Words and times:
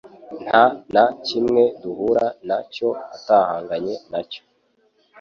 nta 0.43 0.63
na 0.93 1.05
kimwe 1.25 1.63
duhura 1.81 2.25
na 2.47 2.57
cyo 2.73 2.89
atahanganye 3.15 3.95
na 4.11 4.21
cyo. 4.31 4.41